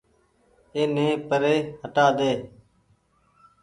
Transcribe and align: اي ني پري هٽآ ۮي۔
اي 0.75 0.81
ني 0.95 1.07
پري 1.27 1.55
هٽآ 1.81 2.05
ۮي۔ 2.17 2.31